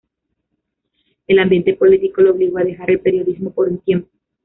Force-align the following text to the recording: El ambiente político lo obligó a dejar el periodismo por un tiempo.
El 1.27 1.37
ambiente 1.37 1.75
político 1.75 2.21
lo 2.21 2.31
obligó 2.31 2.57
a 2.57 2.63
dejar 2.63 2.89
el 2.89 3.01
periodismo 3.01 3.51
por 3.51 3.69
un 3.69 3.77
tiempo. 3.81 4.09